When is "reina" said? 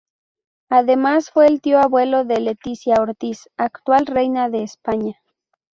4.07-4.49